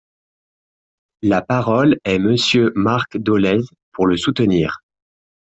[1.21, 3.61] La parole est Monsieur Marc Dolez,
[3.91, 4.79] pour le soutenir.